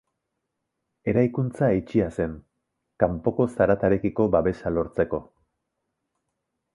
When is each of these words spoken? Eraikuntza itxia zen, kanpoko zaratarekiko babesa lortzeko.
Eraikuntza 1.11 1.67
itxia 1.81 2.07
zen, 2.23 2.33
kanpoko 3.05 3.47
zaratarekiko 3.59 4.29
babesa 4.37 4.73
lortzeko. 4.77 5.21